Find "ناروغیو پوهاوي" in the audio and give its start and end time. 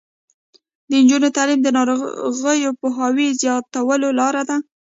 1.77-3.27